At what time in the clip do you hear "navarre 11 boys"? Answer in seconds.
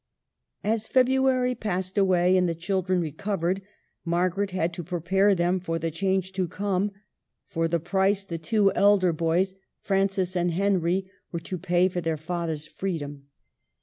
9.13-9.55